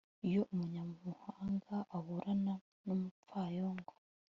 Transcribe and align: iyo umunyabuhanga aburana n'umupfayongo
iyo 0.27 0.41
umunyabuhanga 0.53 1.75
aburana 1.97 2.53
n'umupfayongo 2.85 3.93